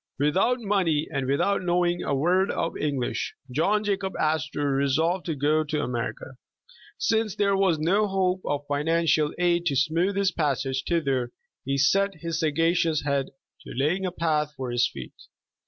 [0.17, 5.63] Without money, and without knowing a word of English, John Jacob Astor resolved to go
[5.65, 6.37] to America.
[6.97, 11.29] Since there was no hope of financial aid to smooth his passage thither,
[11.65, 13.27] he set his sagacious head
[13.61, 15.13] to laying a path for his feet.